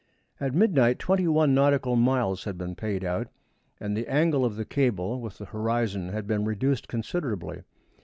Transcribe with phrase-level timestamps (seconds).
[0.39, 3.27] At midnight twenty one nautical miles had been paid out,
[3.79, 7.61] and the angle of the cable with the horizon had been reduced considerably.